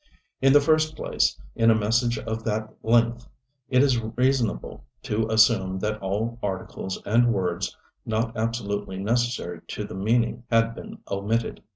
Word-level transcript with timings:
In 0.41 0.51
the 0.51 0.59
first 0.59 0.95
place, 0.95 1.39
in 1.53 1.69
a 1.69 1.75
message 1.75 2.17
of 2.17 2.43
that 2.45 2.73
length 2.81 3.27
it 3.69 3.83
is 3.83 4.01
reasonable 4.01 4.83
to 5.03 5.27
assume 5.29 5.77
that 5.81 6.01
all 6.01 6.39
articles 6.41 6.99
and 7.05 7.31
words 7.31 7.77
not 8.03 8.35
absolutely 8.35 8.97
necessary 8.97 9.61
to 9.67 9.83
the 9.83 9.93
meaning 9.93 10.41
had 10.49 10.73
been 10.73 10.97
omitted. 11.07 11.61